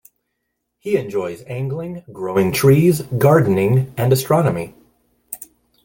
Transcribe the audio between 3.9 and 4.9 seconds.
and astronomy.